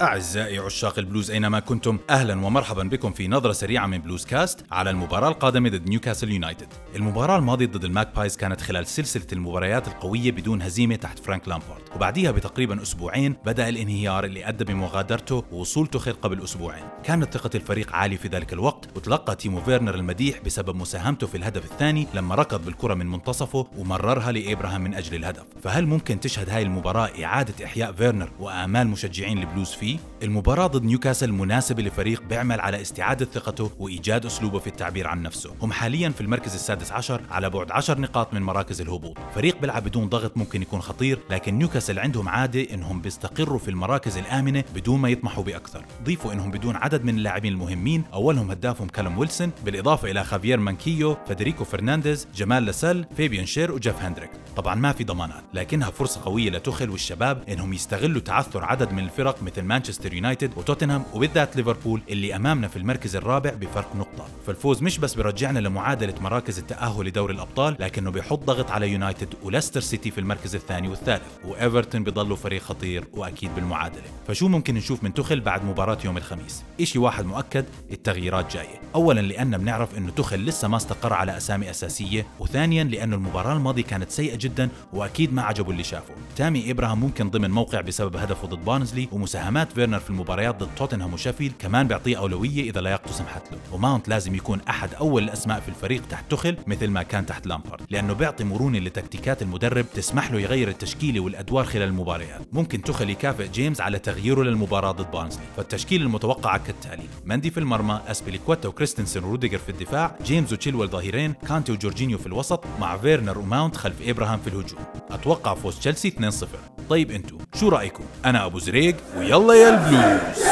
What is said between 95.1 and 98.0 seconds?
الأسماء في الفريق تحت توخل مثل ما كان تحت لامبارد